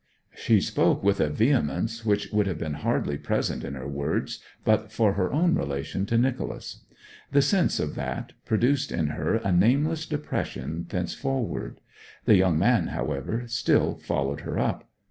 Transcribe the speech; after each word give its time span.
She 0.33 0.61
spoke 0.61 1.03
with 1.03 1.19
a 1.19 1.29
vehemence 1.29 2.03
which 2.03 2.31
would 2.31 2.47
have 2.47 2.57
been 2.57 2.73
hardly 2.73 3.19
present 3.19 3.63
in 3.63 3.75
her 3.75 3.87
words 3.87 4.39
but 4.65 4.91
for 4.91 5.13
her 5.13 5.31
own 5.31 5.53
relation 5.53 6.07
to 6.07 6.17
Nicholas. 6.17 6.81
The 7.31 7.43
sense 7.43 7.79
of 7.79 7.93
that 7.93 8.33
produced 8.43 8.91
in 8.91 9.09
her 9.09 9.35
a 9.35 9.51
nameless 9.51 10.07
depression 10.07 10.87
thenceforward. 10.89 11.81
The 12.25 12.35
young 12.35 12.57
man, 12.57 12.87
however, 12.87 13.43
still 13.45 13.93
followed 13.99 14.39
her 14.39 14.57
up. 14.57 14.89